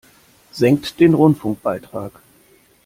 [0.49, 2.11] Senkt den Rundfunkbeitrag!